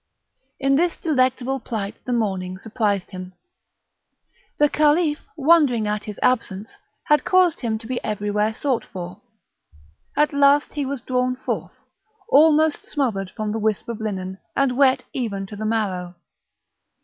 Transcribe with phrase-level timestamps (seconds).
[0.59, 3.33] In this delectable plight the morning surprised him.
[4.57, 9.21] The Caliph, wondering at his absence, had caused him to be everywhere sought for.
[10.17, 11.73] At last he was drawn forth,
[12.29, 16.15] almost smothered from the wisp of linen, and wet even to the marrow.